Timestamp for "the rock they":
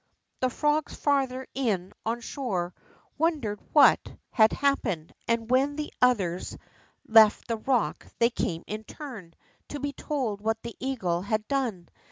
7.47-8.31